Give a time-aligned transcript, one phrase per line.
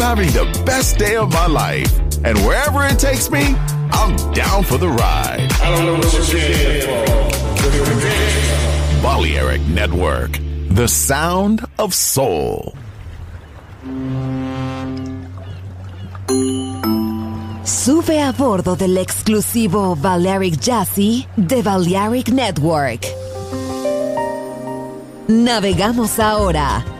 [0.00, 1.92] I'm having the best day of my life.
[2.24, 3.54] And wherever it takes me,
[3.92, 5.46] I'm down for the ride.
[5.60, 7.04] I don't know what you're here for.
[9.02, 10.38] Balearic Network,
[10.70, 12.74] the sound of soul.
[17.64, 23.04] Sube a bordo del exclusivo Balearic Jazzy de Balearic Network.
[25.28, 26.99] Navegamos ahora.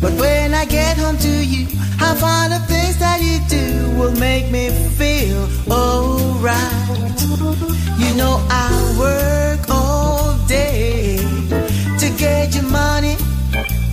[0.00, 1.66] But when I get home to you,
[2.00, 7.20] I find the things that you do will make me feel alright.
[7.98, 11.16] You know I work all day
[11.98, 13.16] to get your money,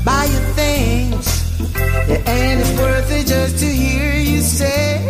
[0.05, 1.25] buy your things.
[2.27, 5.01] And it's worth it just to hear you say,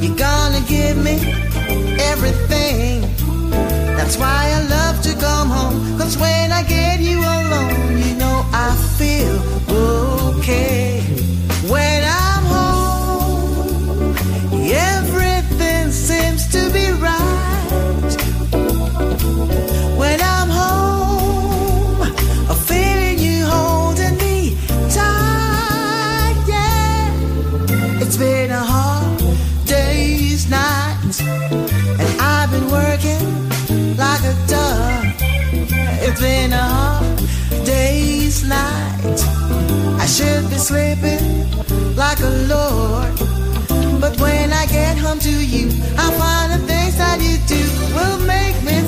[0.00, 1.16] You're gonna give me
[2.12, 3.00] everything.
[3.96, 5.98] That's why I love to come home.
[5.98, 9.67] Cause when I get you alone, you know I feel
[36.20, 37.18] been a hard
[37.64, 39.18] day's night.
[40.02, 41.46] I should be sleeping
[41.94, 43.14] like a lord.
[44.00, 47.62] But when I get home to you, I find the things that you do
[47.94, 48.87] will make me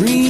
[0.00, 0.29] Dream.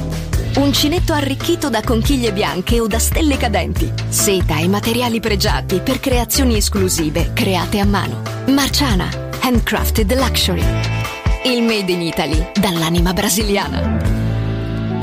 [0.57, 3.91] Uncinetto arricchito da conchiglie bianche o da stelle cadenti.
[4.09, 8.21] Seta e materiali pregiati per creazioni esclusive create a mano.
[8.47, 9.09] Marciana,
[9.41, 10.63] handcrafted luxury.
[11.43, 13.99] Il made in Italy dall'anima brasiliana.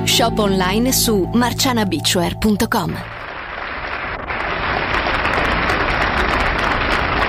[0.04, 2.90] Shop online su marcianabeachwear.com.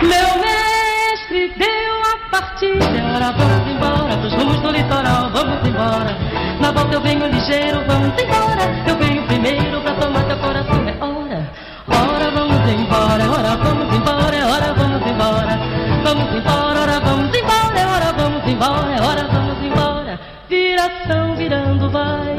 [0.01, 3.99] Meu mestre deu a partida, vamos embora
[4.37, 6.38] rumos do litoral, vamos embora.
[6.59, 8.63] Na volta eu venho ligeiro, vamos embora.
[8.85, 10.87] Eu venho primeiro pra tomar teu coração.
[10.87, 11.49] É hora,
[11.87, 15.59] hora vamos embora, hora vamos embora, é hora vamos embora.
[16.03, 20.19] Vamos embora, hora vamos embora, é hora vamos embora, é hora vamos embora.
[20.49, 22.35] Viração virando vai,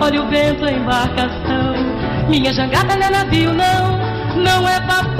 [0.00, 1.74] olha o vento, a embarcação.
[2.28, 3.98] Minha jangada não é navio, não,
[4.36, 5.19] não é vapor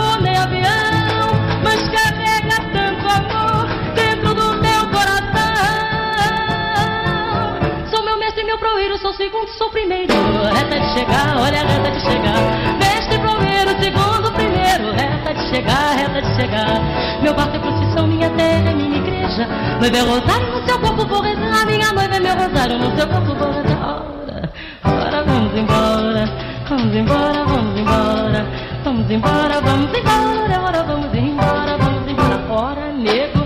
[8.50, 10.12] meu proeiro, sou segundo, sou primeiro.
[10.52, 12.34] Reta de chegar, olha a reta de chegar.
[12.80, 14.90] Mestre, proeiro, segundo, primeiro.
[14.90, 17.20] Reta de chegar, reta de chegar.
[17.22, 19.46] Meu barco é procissão, minha terra é minha igreja.
[19.80, 21.64] Noiva é rosário, no seu corpo vou rezar.
[21.64, 24.02] Minha noiva é meu rosário, no seu corpo vou rezar.
[24.24, 24.52] Ora,
[24.84, 26.24] ora, vamos embora.
[26.68, 28.46] Vamos embora, vamos embora.
[28.82, 30.60] Vamos embora, vamos embora.
[30.60, 32.40] Ora, vamos embora, vamos embora.
[32.50, 33.39] Ora, nego.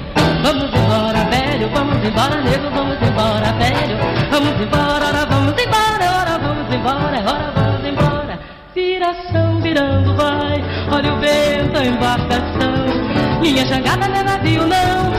[1.55, 3.97] Velho, vamos embora, nego, vamos embora, velho.
[4.29, 8.41] Vamos embora, ora, vamos embora, ora, vamos embora, ora, vamos embora.
[8.75, 13.41] Viração virando vai, olha o vento, a embarcação.
[13.41, 15.13] Minha jangada não é navio, não,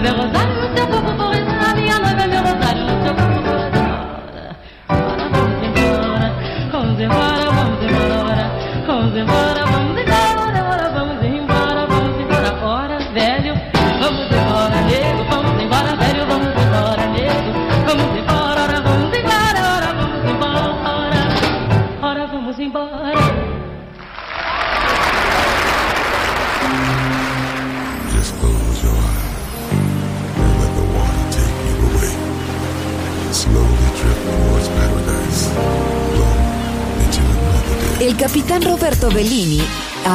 [0.00, 0.27] de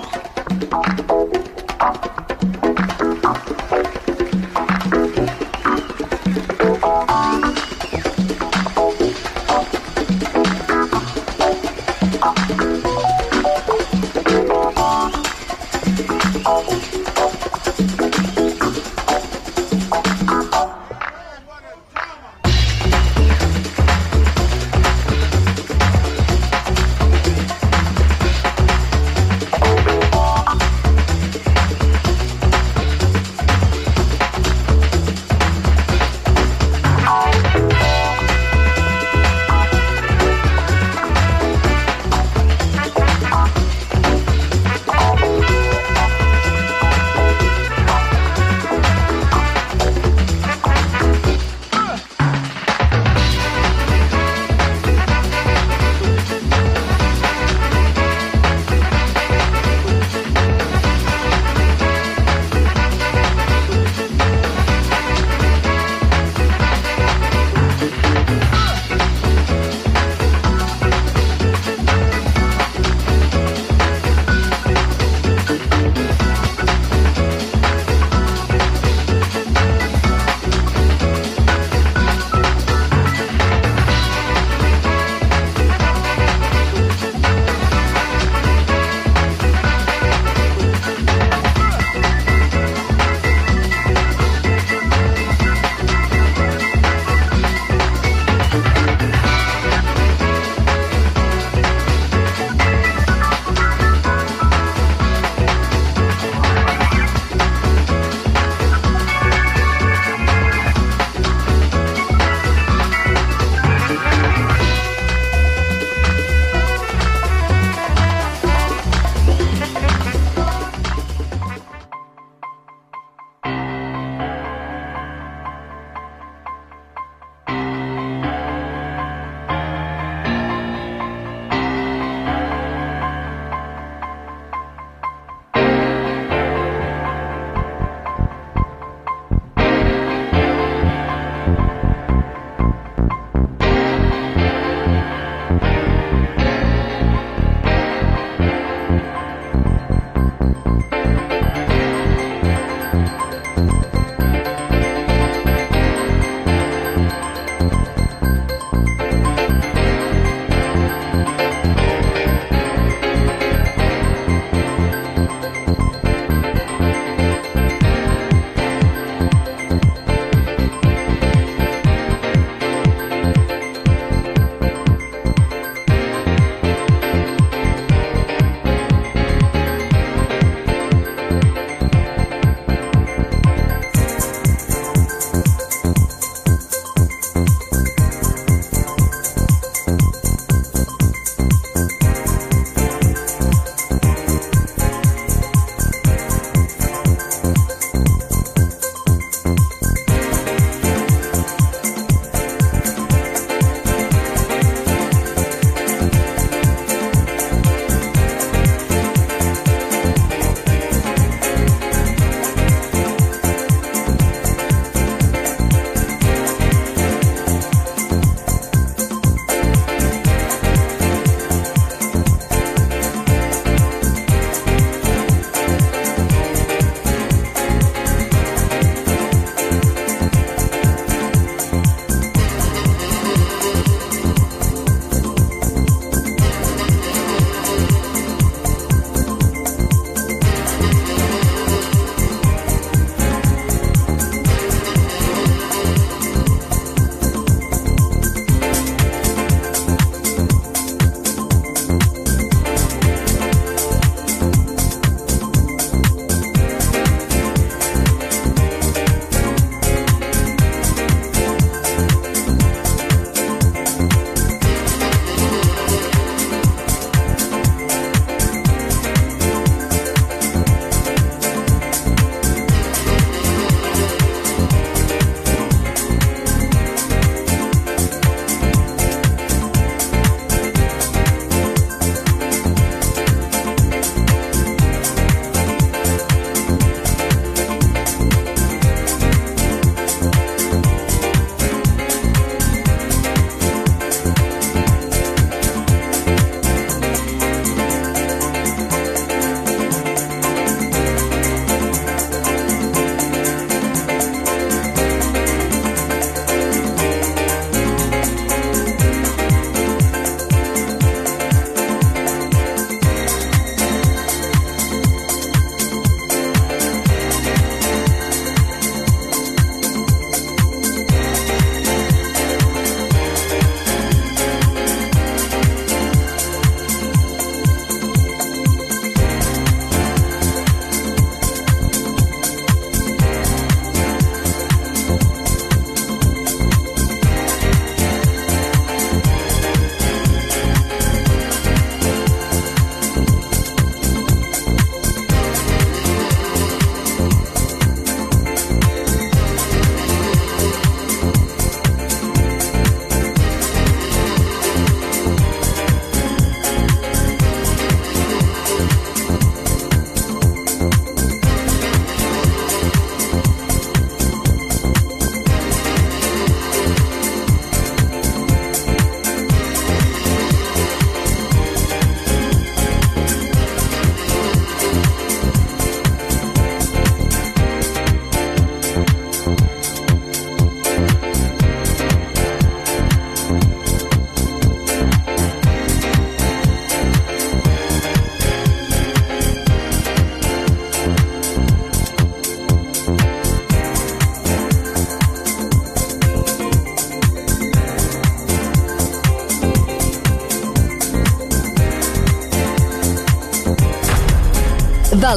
[0.00, 0.37] 好。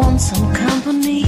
[0.00, 1.24] want some company.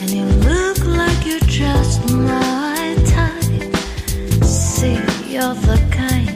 [0.00, 3.74] And you look like you're just my type.
[4.44, 4.98] See,
[5.32, 6.28] you're the kind,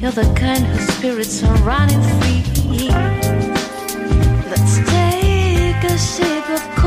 [0.00, 2.42] you're the kind whose spirits are running free.
[4.50, 6.83] Let's take a sip of coffee.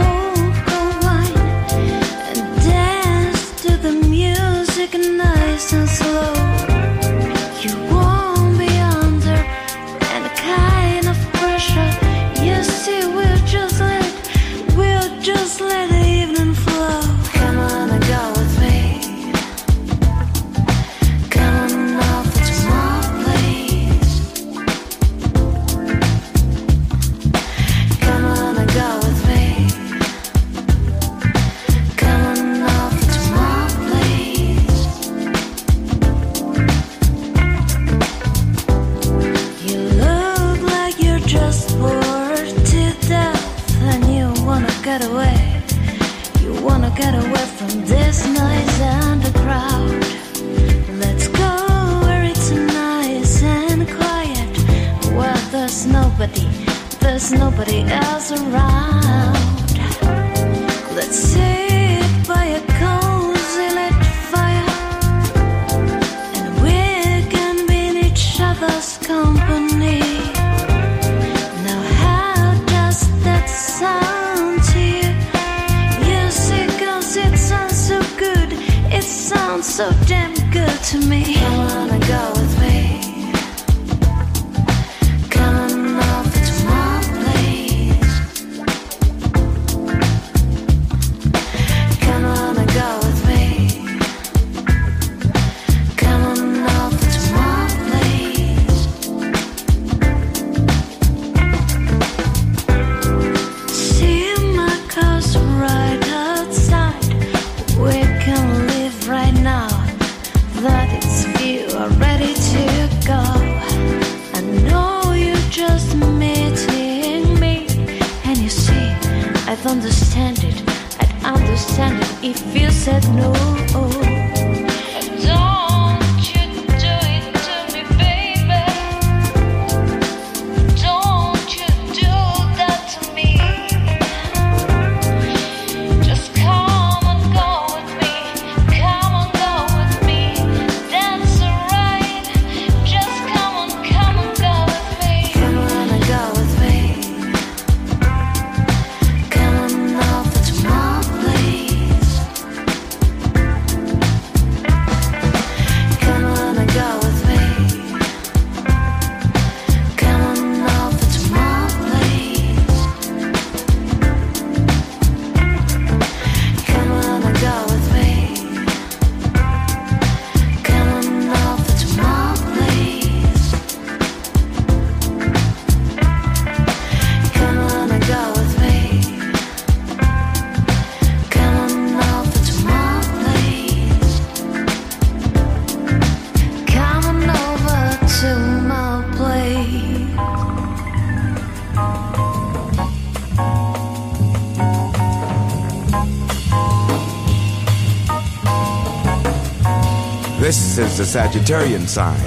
[200.40, 202.22] This is the Sagittarian sign,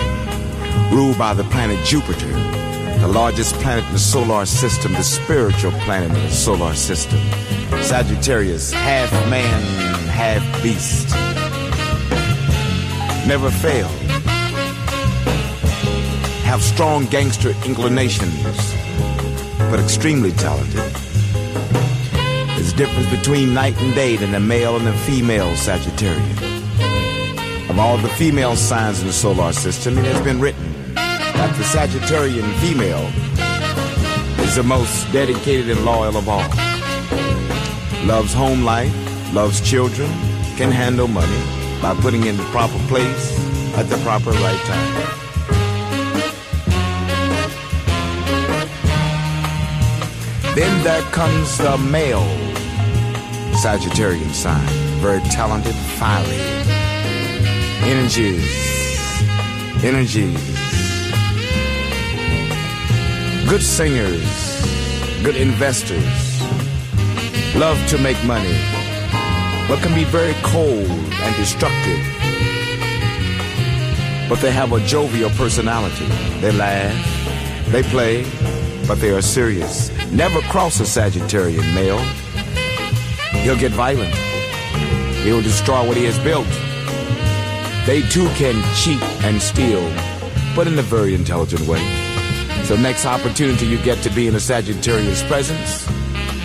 [0.93, 2.27] ruled by the planet Jupiter,
[2.99, 7.21] the largest planet in the solar system, the spiritual planet in the solar system.
[7.83, 9.63] Sagittarius, half man,
[10.09, 11.09] half beast.
[13.29, 13.87] Never fail.
[16.43, 18.75] Have strong gangster inclinations,
[19.71, 20.81] but extremely talented.
[22.57, 26.49] There's a difference between night and day than the male and the female Sagittarian
[27.81, 32.53] all the female signs in the solar system, it has been written that the Sagittarian
[32.61, 33.07] female
[34.45, 36.47] is the most dedicated and loyal of all.
[38.07, 38.93] Loves home life,
[39.33, 40.11] loves children,
[40.57, 41.43] can handle money
[41.81, 43.39] by putting in the proper place
[43.78, 45.20] at the proper right time.
[50.55, 52.28] Then there comes the male
[53.62, 54.66] Sagittarian sign,
[55.01, 56.70] very talented, fiery,
[57.83, 58.45] Energies.
[59.83, 60.39] Energies.
[63.49, 64.22] Good singers.
[65.24, 66.43] Good investors.
[67.57, 68.55] Love to make money.
[69.66, 71.99] But can be very cold and destructive.
[74.28, 76.07] But they have a jovial personality.
[76.41, 77.66] They laugh.
[77.72, 78.26] They play.
[78.87, 79.91] But they are serious.
[80.12, 81.99] Never cross a Sagittarian male.
[83.43, 84.14] He'll get violent.
[85.24, 86.47] He'll destroy what he has built.
[87.91, 89.82] They too can cheat and steal,
[90.55, 91.80] but in a very intelligent way.
[92.62, 95.86] So next opportunity you get to be in a Sagittarius presence,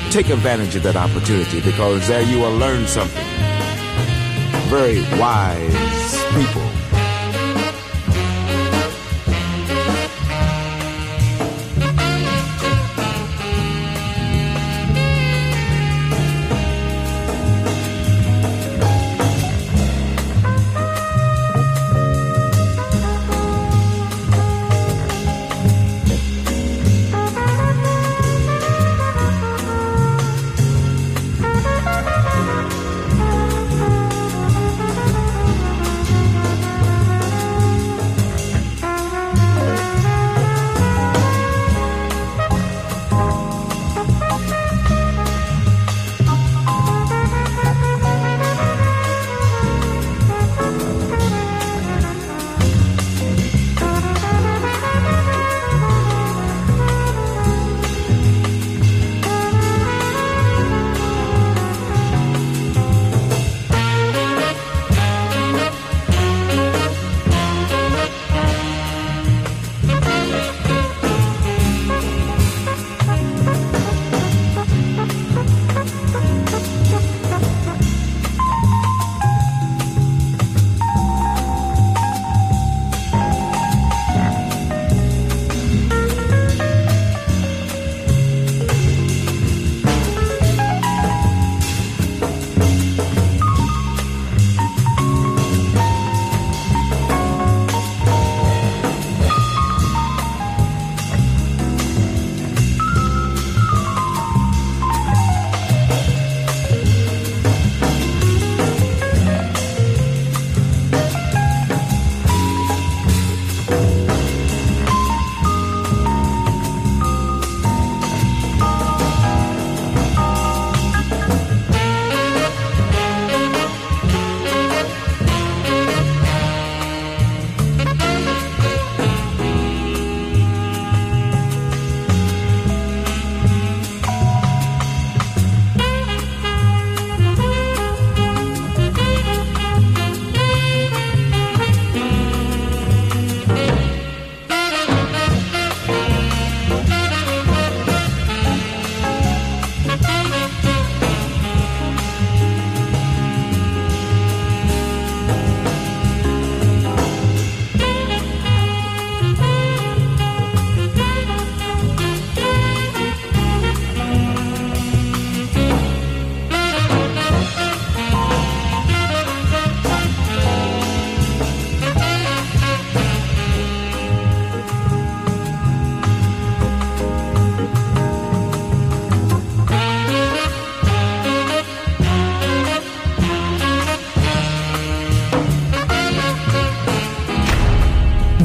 [0.09, 3.27] take advantage of that opportunity because there you will learn something.
[4.71, 6.64] Very wise people.